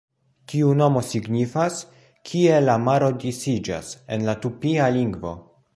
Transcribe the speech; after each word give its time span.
Tiu 0.51 0.69
nomo 0.77 1.03
signifas 1.09 1.77
"Kie 2.31 2.57
la 2.65 2.79
maro 2.89 3.13
disiĝas", 3.25 3.95
en 4.17 4.31
la 4.31 4.39
tupia 4.47 4.95
lingvo. 4.99 5.39